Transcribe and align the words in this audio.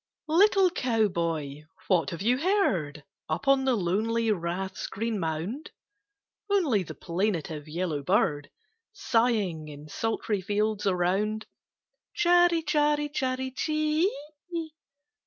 I. 0.27 0.33
LITTLE 0.33 0.71
Cowboy, 0.71 1.65
what 1.87 2.09
have 2.09 2.23
you 2.23 2.39
heard, 2.39 3.03
Up 3.29 3.47
on 3.47 3.65
the 3.65 3.75
lonely 3.75 4.31
rath's 4.31 4.87
green 4.87 5.19
mound? 5.19 5.69
Only 6.49 6.81
the 6.81 6.95
plaintive 6.95 7.67
yellow 7.67 8.01
bird 8.01 8.49
Sighing 8.93 9.67
in 9.67 9.89
sultry 9.89 10.41
fields 10.41 10.87
around, 10.87 11.45
Chary, 12.15 12.63
chary, 12.63 13.09
chary, 13.09 13.51
chee 13.51 14.09
ee! 14.51 14.71